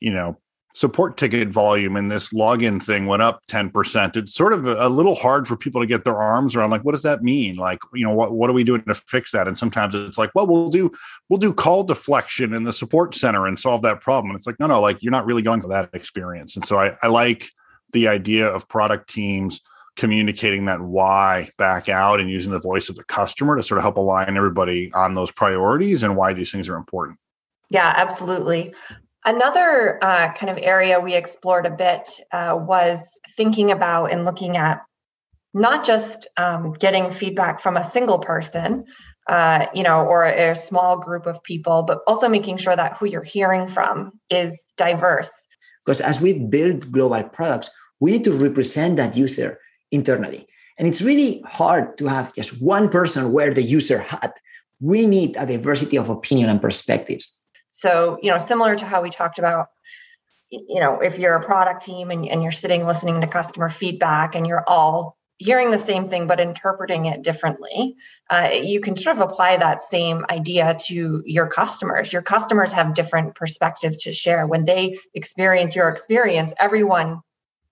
[0.01, 0.39] you know
[0.79, 4.17] support ticket volume and this login thing went up 10%.
[4.17, 6.93] It's sort of a, little hard for people to get their arms around like what
[6.93, 7.57] does that mean?
[7.57, 9.49] Like, you know, what what are we doing to fix that?
[9.49, 10.93] And sometimes it's like, well, we'll do
[11.29, 14.31] we'll do call deflection in the support center and solve that problem.
[14.31, 16.55] And it's like, no, no, like you're not really going through that experience.
[16.55, 17.51] And so I, I like
[17.93, 19.61] the idea of product teams
[19.97, 23.83] communicating that why back out and using the voice of the customer to sort of
[23.83, 27.19] help align everybody on those priorities and why these things are important.
[27.69, 28.73] Yeah, absolutely.
[29.25, 34.57] Another uh, kind of area we explored a bit uh, was thinking about and looking
[34.57, 34.81] at
[35.55, 38.85] not just um, getting feedback from a single person,
[39.29, 42.97] uh, you know, or a, a small group of people, but also making sure that
[42.97, 45.29] who you're hearing from is diverse.
[45.85, 49.59] Because as we build global products, we need to represent that user
[49.91, 50.47] internally.
[50.79, 54.39] And it's really hard to have just one person wear the user hat.
[54.81, 57.37] We need a diversity of opinion and perspectives.
[57.79, 59.69] So, you know, similar to how we talked about,
[60.51, 64.35] you know, if you're a product team and, and you're sitting listening to customer feedback
[64.35, 67.95] and you're all hearing the same thing but interpreting it differently
[68.29, 72.13] uh, you can sort of apply that same idea to your customers.
[72.13, 74.45] Your customers have different perspective to share.
[74.49, 77.21] When they experience your experience everyone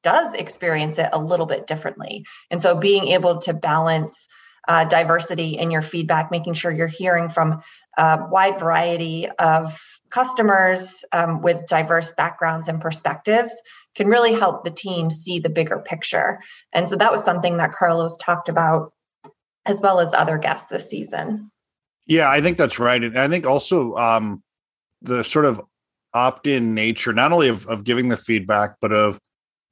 [0.04, 2.24] does experience it a little bit differently.
[2.52, 4.28] And so being able to balance
[4.68, 7.62] uh, diversity in your feedback making sure you're hearing from
[7.98, 9.76] a wide variety of
[10.10, 13.60] customers um, with diverse backgrounds and perspectives
[13.94, 16.38] can really help the team see the bigger picture.
[16.72, 18.92] And so that was something that Carlos talked about
[19.64, 21.50] as well as other guests this season.
[22.06, 23.02] Yeah, I think that's right.
[23.02, 24.42] And I think also um,
[25.02, 25.60] the sort of
[26.14, 29.20] opt in nature, not only of, of giving the feedback, but of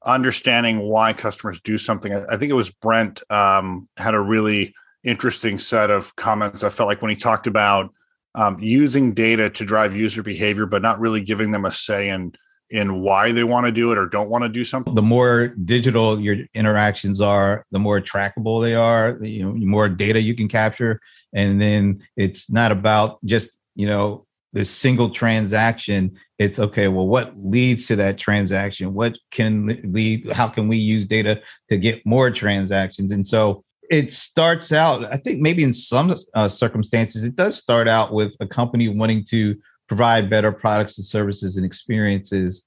[0.05, 2.15] understanding why customers do something.
[2.15, 6.63] I, think it was Brent um, had a really interesting set of comments.
[6.63, 7.91] I felt like when he talked about
[8.35, 12.35] um, using data to drive user behavior, but not really giving them a say in
[12.71, 14.95] in why they want to do it or don't want to do something.
[14.95, 19.19] The more digital your interactions are, the more trackable they are.
[19.23, 21.01] You know, more data you can capture,
[21.33, 26.19] and then it's not about just you know this single transaction.
[26.39, 26.89] It's okay.
[26.89, 28.95] Well, what leads to that transaction?
[28.95, 30.33] What can lead?
[30.33, 33.13] How can we use data to get more transactions?
[33.13, 37.89] And so it starts out, I think maybe in some uh, circumstances, it does start
[37.89, 39.57] out with a company wanting to
[39.89, 42.65] provide better products and services and experiences,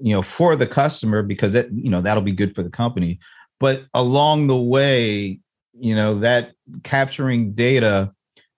[0.00, 3.18] you know, for the customer because that, you know, that'll be good for the company.
[3.60, 5.40] But along the way,
[5.78, 8.12] you know, that capturing data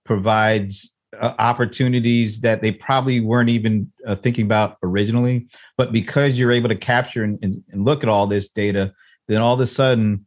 [0.05, 5.47] provides uh, opportunities that they probably weren't even uh, thinking about originally.
[5.77, 8.93] But because you're able to capture and, and, and look at all this data,
[9.27, 10.26] then all of a sudden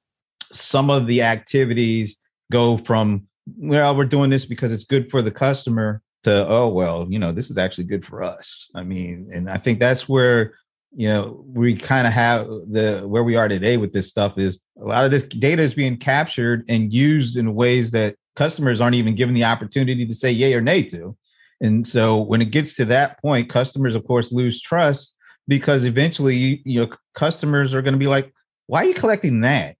[0.52, 2.16] some of the activities
[2.50, 7.06] go from well we're doing this because it's good for the customer to oh well
[7.08, 8.70] you know this is actually good for us.
[8.74, 10.54] I mean and i think that's where
[10.94, 14.58] you know we kind of have the where we are today with this stuff is
[14.78, 18.96] a lot of this data is being captured and used in ways that customers aren't
[18.96, 21.16] even given the opportunity to say yay or nay to.
[21.60, 25.14] And so when it gets to that point customers of course lose trust
[25.46, 28.32] because eventually you know customers are going to be like
[28.66, 29.76] why are you collecting that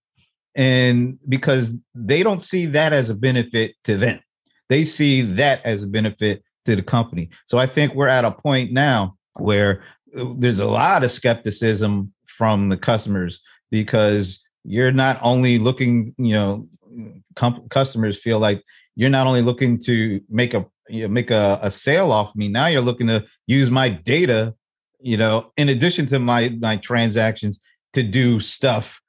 [0.55, 4.21] and because they don't see that as a benefit to them.
[4.69, 7.31] They see that as a benefit to the company.
[7.47, 9.83] So i think we're at a point now where
[10.17, 16.35] uh, there's a lot of skepticism from the customers because you're not only looking you
[16.35, 16.69] know
[17.37, 18.63] com- customers feel like
[18.97, 22.49] you're not only looking to make a you know, make a, a sale off me
[22.49, 24.55] now you're looking to use my data
[25.01, 27.59] you know in addition to my my transactions
[27.93, 29.01] to do stuff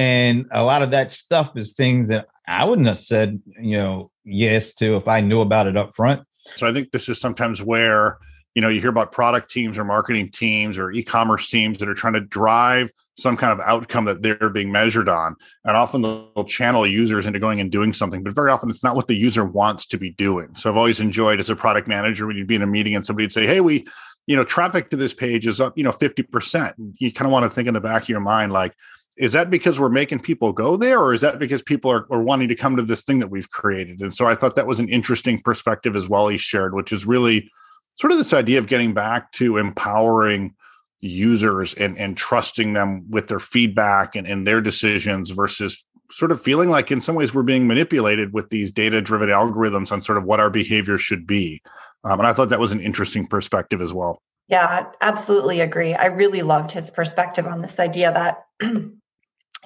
[0.00, 4.10] and a lot of that stuff is things that I wouldn't have said, you know,
[4.24, 6.22] yes to if I knew about it up front.
[6.56, 8.16] So I think this is sometimes where,
[8.54, 11.94] you know, you hear about product teams or marketing teams or e-commerce teams that are
[11.94, 15.36] trying to drive some kind of outcome that they're being measured on.
[15.66, 18.96] And often they'll channel users into going and doing something, but very often it's not
[18.96, 20.48] what the user wants to be doing.
[20.56, 23.04] So I've always enjoyed as a product manager when you'd be in a meeting and
[23.04, 23.86] somebody'd say, Hey, we,
[24.26, 26.72] you know, traffic to this page is up, you know, 50%.
[26.98, 28.74] You kind of want to think in the back of your mind, like,
[29.16, 32.22] is that because we're making people go there or is that because people are, are
[32.22, 34.00] wanting to come to this thing that we've created?
[34.00, 37.06] And so i thought that was an interesting perspective as well he shared which is
[37.06, 37.50] really
[37.94, 40.54] sort of this idea of getting back to empowering
[41.00, 46.40] users and, and trusting them with their feedback and, and their decisions versus sort of
[46.40, 50.18] feeling like in some ways we're being manipulated with these data driven algorithms on sort
[50.18, 51.62] of what our behavior should be.
[52.04, 54.22] Um, and i thought that was an interesting perspective as well.
[54.48, 55.94] Yeah absolutely agree.
[55.94, 58.44] I really loved his perspective on this idea that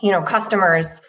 [0.05, 1.01] you know customers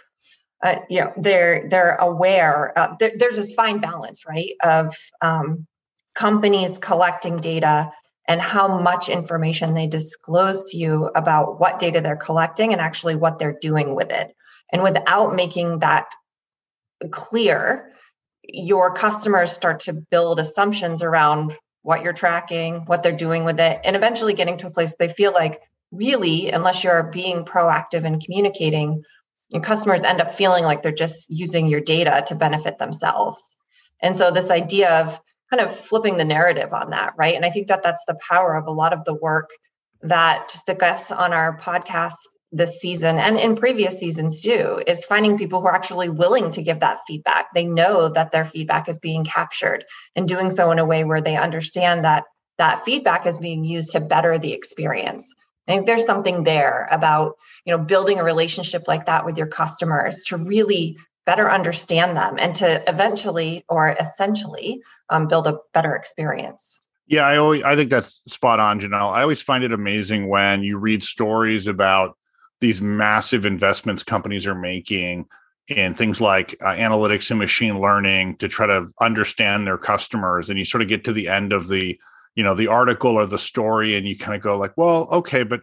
[0.64, 5.68] uh, you know they're they're aware uh, there, there's this fine balance right of um,
[6.16, 7.92] companies collecting data
[8.28, 13.16] and how much information they disclose to you about what data they're collecting and actually
[13.16, 14.36] what they're doing with it.
[14.72, 16.08] And without making that
[17.12, 17.92] clear
[18.44, 23.80] your customers start to build assumptions around what you're tracking what they're doing with it
[23.84, 28.24] and eventually getting to a place they feel like really, unless you're being proactive and
[28.24, 29.04] communicating,
[29.50, 33.44] your customers end up feeling like they're just using your data to benefit themselves.
[34.02, 35.20] And so, this idea of
[35.50, 37.36] kind of flipping the narrative on that, right?
[37.36, 39.50] And I think that that's the power of a lot of the work
[40.02, 42.16] that the guests on our podcast
[42.52, 46.62] this season and in previous seasons do is finding people who are actually willing to
[46.62, 47.48] give that feedback.
[47.54, 49.84] They know that their feedback is being captured
[50.16, 52.24] and doing so in a way where they understand that
[52.58, 55.36] that feedback is being used to better the experience.
[55.68, 59.48] I think there's something there about, you know, building a relationship like that with your
[59.48, 65.96] customers to really better understand them and to eventually or essentially um, build a better
[65.96, 66.80] experience.
[67.08, 69.12] Yeah, I always I think that's spot on, Janelle.
[69.12, 72.18] I always find it amazing when you read stories about
[72.62, 75.26] these massive investments companies are making
[75.68, 80.60] in things like uh, analytics and machine learning to try to understand their customers and
[80.60, 82.00] you sort of get to the end of the
[82.36, 85.44] you know the article or the story and you kind of go like well okay
[85.44, 85.62] but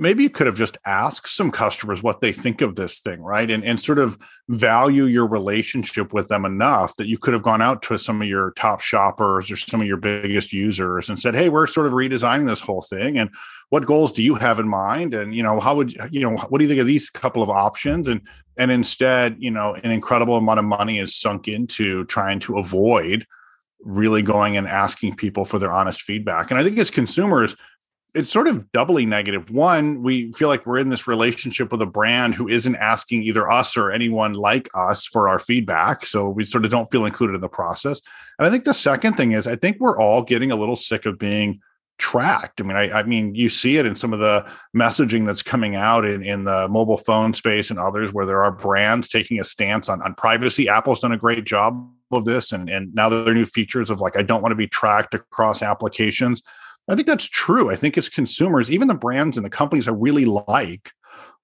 [0.00, 3.50] maybe you could have just asked some customers what they think of this thing, right?
[3.50, 7.60] And, and sort of value your relationship with them enough that you could have gone
[7.60, 11.34] out to some of your top shoppers or some of your biggest users and said,
[11.34, 13.18] Hey, we're sort of redesigning this whole thing.
[13.18, 13.30] And
[13.68, 15.12] what goals do you have in mind?
[15.12, 17.50] And, you know, how would, you know, what do you think of these couple of
[17.50, 18.08] options?
[18.08, 18.22] And,
[18.56, 23.26] and instead, you know, an incredible amount of money is sunk into trying to avoid
[23.82, 26.50] really going and asking people for their honest feedback.
[26.50, 27.56] And I think as consumers,
[28.14, 29.50] it's sort of doubly negative.
[29.50, 33.48] One, we feel like we're in this relationship with a brand who isn't asking either
[33.50, 36.04] us or anyone like us for our feedback.
[36.04, 38.00] So we sort of don't feel included in the process.
[38.38, 41.06] And I think the second thing is, I think we're all getting a little sick
[41.06, 41.60] of being
[41.98, 42.60] tracked.
[42.60, 45.76] I mean, I, I mean, you see it in some of the messaging that's coming
[45.76, 49.44] out in, in the mobile phone space and others where there are brands taking a
[49.44, 50.68] stance on, on privacy.
[50.68, 51.88] Apple's done a great job
[52.18, 52.52] of this.
[52.52, 55.14] And, and now there are new features of like, I don't want to be tracked
[55.14, 56.42] across applications.
[56.88, 57.70] I think that's true.
[57.70, 60.90] I think as consumers, even the brands and the companies I really like,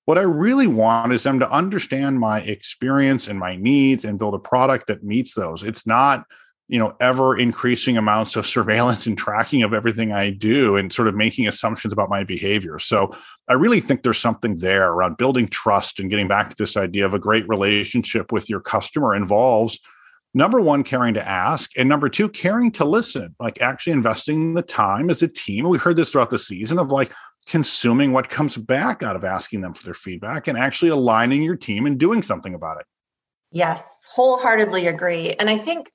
[0.06, 4.34] what I really want is them to understand my experience and my needs and build
[4.34, 5.62] a product that meets those.
[5.64, 6.24] It's not,
[6.68, 11.08] you know, ever increasing amounts of surveillance and tracking of everything I do and sort
[11.08, 12.78] of making assumptions about my behavior.
[12.78, 13.12] So
[13.48, 17.04] I really think there's something there around building trust and getting back to this idea
[17.04, 19.78] of a great relationship with your customer involves
[20.36, 24.60] number one, caring to ask, and number two, caring to listen, like actually investing the
[24.60, 25.66] time as a team.
[25.66, 27.10] We heard this throughout the season of like
[27.48, 31.56] consuming what comes back out of asking them for their feedback and actually aligning your
[31.56, 32.86] team and doing something about it.
[33.50, 35.32] Yes, wholeheartedly agree.
[35.32, 35.90] And I think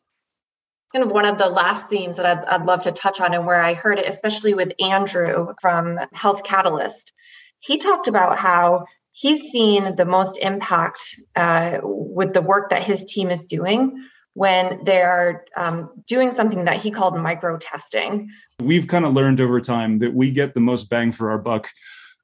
[0.91, 3.45] kind of one of the last themes that I'd, I'd love to touch on and
[3.45, 7.13] where I heard it, especially with Andrew from Health Catalyst,
[7.59, 10.99] he talked about how he's seen the most impact
[11.35, 14.03] uh, with the work that his team is doing
[14.34, 18.29] when they're um, doing something that he called micro testing.
[18.61, 21.69] We've kind of learned over time that we get the most bang for our buck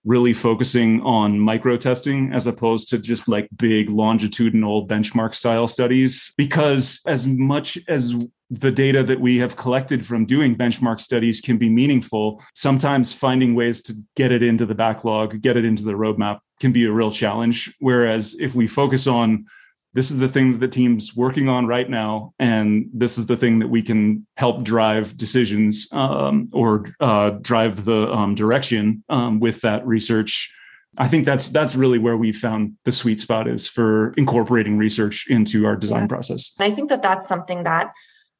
[0.08, 6.34] really focusing on micro testing as opposed to just like big longitudinal benchmark style studies
[6.38, 8.16] because as much as
[8.50, 13.54] the data that we have collected from doing benchmark studies can be meaningful sometimes finding
[13.54, 16.92] ways to get it into the backlog get it into the roadmap can be a
[16.92, 19.46] real challenge whereas if we focus on
[19.94, 23.38] this is the thing that the team's working on right now and this is the
[23.38, 29.40] thing that we can help drive decisions um, or uh, drive the um, direction um,
[29.40, 30.54] with that research
[30.98, 35.26] i think that's that's really where we found the sweet spot is for incorporating research
[35.30, 36.08] into our design yeah.
[36.08, 37.92] process and i think that that's something that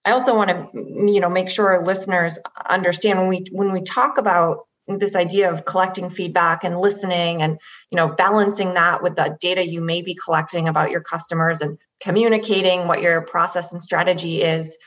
[0.06, 2.38] i also want to you know make sure our listeners
[2.70, 7.60] understand when we when we talk about this idea of collecting feedback and listening and
[7.92, 11.78] you know balancing that with the data you may be collecting about your customers and
[12.00, 14.78] communicating what your process and strategy is.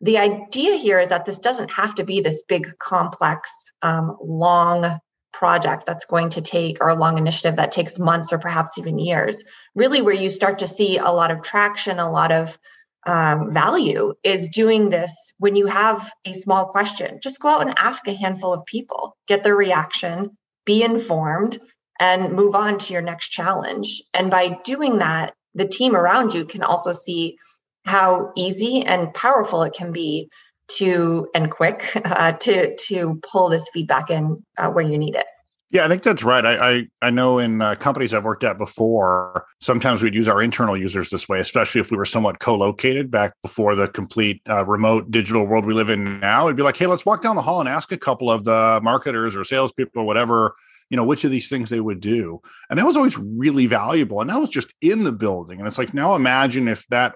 [0.00, 3.50] The idea here is that this doesn't have to be this big complex
[3.82, 4.98] um, long
[5.32, 8.98] project that's going to take or a long initiative that takes months or perhaps even
[8.98, 9.42] years.
[9.74, 12.58] Really where you start to see a lot of traction a lot of
[13.06, 17.18] um, value is doing this when you have a small question.
[17.22, 21.58] Just go out and ask a handful of people, get their reaction, be informed,
[21.98, 24.02] and move on to your next challenge.
[24.14, 27.36] And by doing that, the team around you can also see
[27.84, 30.28] how easy and powerful it can be
[30.68, 35.26] to and quick uh, to to pull this feedback in uh, where you need it.
[35.72, 36.44] Yeah, I think that's right.
[36.44, 40.42] I I, I know in uh, companies I've worked at before, sometimes we'd use our
[40.42, 44.66] internal users this way, especially if we were somewhat co-located back before the complete uh,
[44.66, 46.46] remote digital world we live in now.
[46.46, 48.80] It'd be like, hey, let's walk down the hall and ask a couple of the
[48.82, 50.54] marketers or salespeople or whatever
[50.92, 52.42] you know which of these things they would do.
[52.68, 55.58] And that was always really valuable and that was just in the building.
[55.58, 57.14] And it's like now imagine if that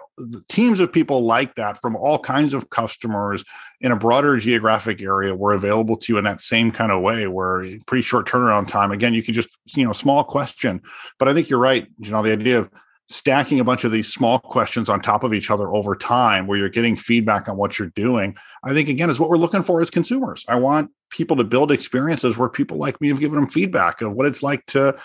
[0.49, 3.45] teams of people like that from all kinds of customers
[3.83, 7.27] in a broader geographic area were available to you in that same kind of way
[7.27, 8.93] where pretty short turnaround time.
[8.93, 10.81] Again you can just you know small question.
[11.19, 12.71] But i think you're right you know the idea of
[13.09, 16.59] stacking a bunch of these small questions on top of each other over time where
[16.59, 19.81] you're getting feedback on what you're doing i think again is what we're looking for
[19.81, 20.45] as consumers.
[20.49, 24.13] I want people to build experiences where people like me have given them feedback of
[24.13, 24.97] what it's like to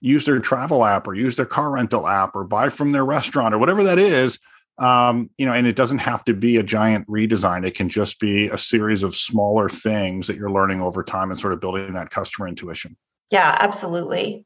[0.00, 3.54] use their travel app or use their car rental app or buy from their restaurant
[3.54, 4.38] or whatever that is
[4.78, 7.64] um, you know and it doesn't have to be a giant redesign.
[7.64, 11.38] It can just be a series of smaller things that you're learning over time and
[11.38, 12.96] sort of building that customer intuition.
[13.30, 14.44] Yeah absolutely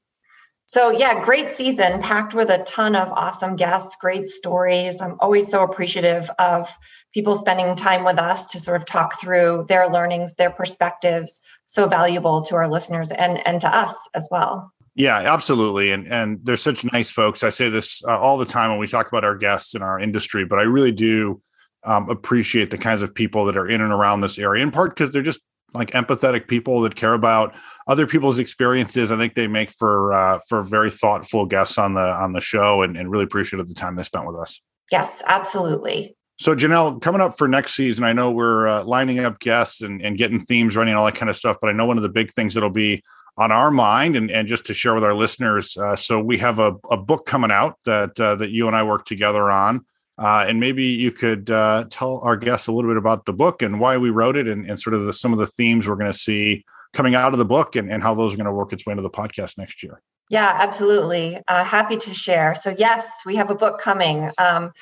[0.66, 5.00] so, yeah, great season packed with a ton of awesome guests, great stories.
[5.00, 6.68] I'm always so appreciative of
[7.14, 11.86] people spending time with us to sort of talk through their learnings, their perspectives, so
[11.86, 14.72] valuable to our listeners and, and to us as well.
[14.96, 15.92] Yeah, absolutely.
[15.92, 17.44] And and they're such nice folks.
[17.44, 20.00] I say this uh, all the time when we talk about our guests in our
[20.00, 21.42] industry, but I really do
[21.84, 24.62] um, appreciate the kinds of people that are in and around this area.
[24.62, 25.40] In part because they're just
[25.74, 27.54] like empathetic people that care about
[27.86, 29.10] other people's experiences.
[29.10, 32.82] I think they make for uh, for very thoughtful guests on the on the show,
[32.82, 34.60] and, and really appreciated the time they spent with us.
[34.90, 36.16] Yes, absolutely.
[36.38, 40.02] So, Janelle, coming up for next season, I know we're uh, lining up guests and,
[40.02, 41.56] and getting themes running, all that kind of stuff.
[41.60, 43.02] But I know one of the big things that'll be
[43.38, 45.76] on our mind and, and just to share with our listeners.
[45.76, 48.82] Uh, so, we have a, a book coming out that uh, that you and I
[48.82, 49.84] work together on.
[50.18, 53.60] Uh, and maybe you could uh, tell our guests a little bit about the book
[53.60, 55.96] and why we wrote it and, and sort of the, some of the themes we're
[55.96, 56.64] going to see
[56.94, 58.92] coming out of the book and, and how those are going to work its way
[58.92, 60.00] into the podcast next year.
[60.30, 61.40] Yeah, absolutely.
[61.46, 62.54] Uh, happy to share.
[62.54, 64.30] So, yes, we have a book coming.
[64.38, 64.72] Um,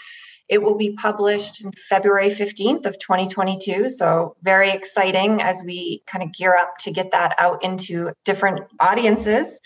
[0.48, 3.88] it will be published February 15th of 2022.
[3.90, 8.60] So very exciting as we kind of gear up to get that out into different
[8.78, 9.58] audiences.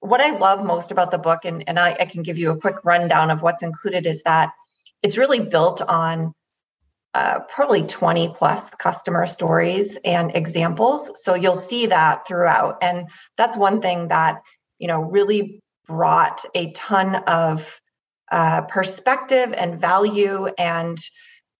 [0.00, 2.56] What I love most about the book, and, and I, I can give you a
[2.56, 4.52] quick rundown of what's included, is that
[5.02, 6.32] it's really built on
[7.14, 11.12] uh, probably 20 plus customer stories and examples.
[11.22, 12.78] So you'll see that throughout.
[12.82, 14.42] And that's one thing that,
[14.78, 17.80] you know, really brought a ton of
[18.30, 20.98] uh, perspective and value and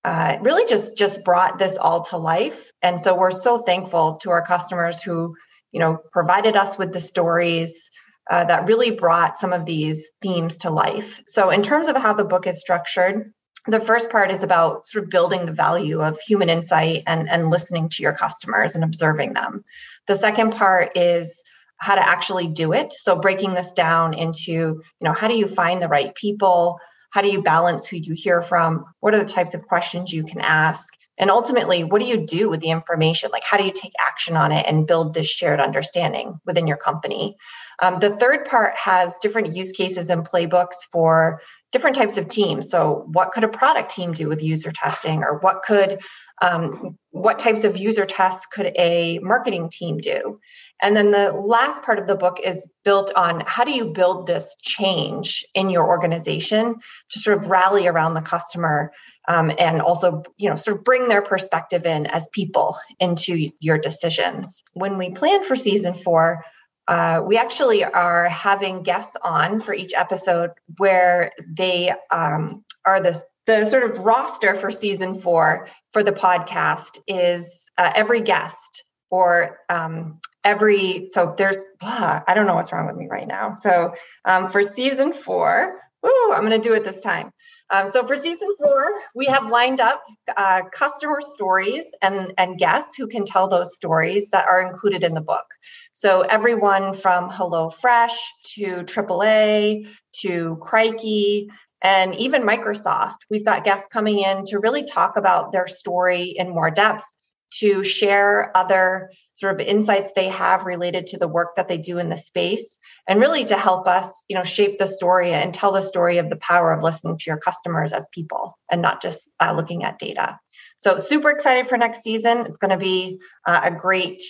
[0.05, 4.30] uh, really just just brought this all to life and so we're so thankful to
[4.30, 5.34] our customers who
[5.72, 7.91] you know provided us with the stories
[8.31, 12.12] uh, that really brought some of these themes to life so in terms of how
[12.12, 13.33] the book is structured
[13.68, 17.51] the first part is about sort of building the value of human insight and, and
[17.51, 19.64] listening to your customers and observing them
[20.07, 21.43] the second part is
[21.79, 22.93] how to actually do it.
[22.93, 26.79] So breaking this down into, you know, how do you find the right people?
[27.11, 28.85] How do you balance who you hear from?
[29.01, 30.95] What are the types of questions you can ask?
[31.19, 33.31] And ultimately, what do you do with the information?
[33.33, 36.77] Like, how do you take action on it and build this shared understanding within your
[36.77, 37.37] company?
[37.81, 41.41] Um, the third part has different use cases and playbooks for
[41.73, 42.71] different types of teams.
[42.71, 46.03] So, what could a product team do with user testing, or what could
[46.43, 50.39] um, what types of user tests could a marketing team do?
[50.83, 54.27] And then the last part of the book is built on how do you build
[54.27, 56.77] this change in your organization
[57.11, 58.93] to sort of rally around the customer
[59.29, 63.79] um, and also you know sort of bring their perspective in as people into your
[63.79, 64.62] decisions.
[64.72, 66.45] When we plan for season four,
[66.89, 73.20] uh, we actually are having guests on for each episode where they um, are the
[73.47, 79.59] the sort of roster for season four for the podcast is uh, every guest or
[79.68, 83.95] um, every so there's blah, i don't know what's wrong with me right now so
[84.24, 87.33] um, for season four ooh, i'm going to do it this time
[87.71, 90.03] um, so for season four we have lined up
[90.37, 95.14] uh, customer stories and and guests who can tell those stories that are included in
[95.14, 95.47] the book.
[95.93, 98.17] So everyone from HelloFresh
[98.55, 99.89] to aaa
[100.21, 101.49] to crikey
[101.83, 106.49] and even microsoft we've got guests coming in to really talk about their story in
[106.49, 107.05] more depth
[107.51, 111.99] to share other sort of insights they have related to the work that they do
[111.99, 115.72] in the space and really to help us you know shape the story and tell
[115.72, 119.28] the story of the power of listening to your customers as people and not just
[119.40, 120.38] uh, looking at data.
[120.78, 122.40] So super excited for next season.
[122.47, 124.22] It's going to be uh, a great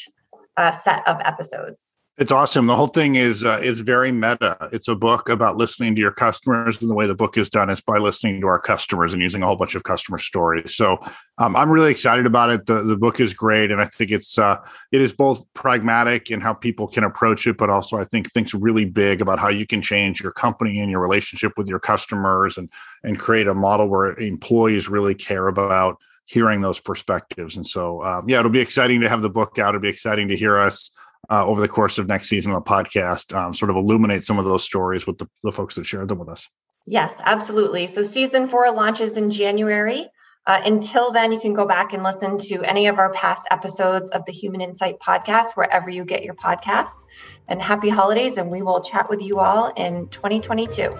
[0.57, 2.65] uh, set of episodes it's awesome.
[2.65, 4.57] The whole thing is uh, is very meta.
[4.73, 7.69] It's a book about listening to your customers, and the way the book is done
[7.69, 10.75] is by listening to our customers and using a whole bunch of customer stories.
[10.75, 10.99] So
[11.37, 12.65] um, I'm really excited about it.
[12.65, 14.57] The the book is great, and I think it's uh,
[14.93, 18.55] it is both pragmatic in how people can approach it, but also I think thinks
[18.55, 22.57] really big about how you can change your company and your relationship with your customers,
[22.57, 22.71] and
[23.05, 27.57] and create a model where employees really care about hearing those perspectives.
[27.57, 29.75] And so um, yeah, it'll be exciting to have the book out.
[29.75, 30.91] It'll be exciting to hear us
[31.31, 34.39] uh, over the course of next season of the podcast, um, sort of illuminate some
[34.39, 36.49] of those stories with the, the folks that shared them with us.
[36.87, 37.87] Yes, absolutely.
[37.89, 40.07] So season four launches in January.
[40.47, 44.09] Uh, until then, you can go back and listen to any of our past episodes
[44.11, 47.07] of the Human Insight podcast, wherever you get your podcasts.
[47.49, 50.97] And happy holidays, and we will chat with you all in 2022.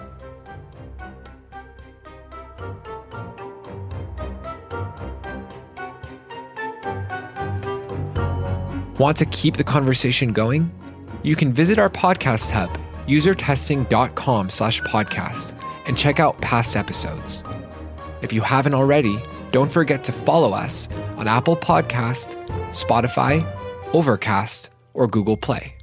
[8.97, 10.71] Want to keep the conversation going?
[11.21, 12.75] You can visit our podcast hub,
[13.05, 15.53] usertesting.com slash podcast,
[15.87, 17.43] and check out past episodes.
[18.23, 19.19] If you haven't already,
[19.51, 22.35] don't forget to follow us on Apple Podcast,
[22.71, 23.45] Spotify,
[23.93, 25.75] Overcast, or Google Play,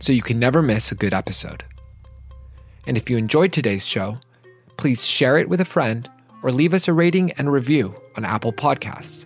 [0.00, 1.64] so you can never miss a good episode.
[2.86, 4.18] And if you enjoyed today's show,
[4.76, 6.08] please share it with a friend
[6.42, 9.24] or leave us a rating and review on Apple Podcast.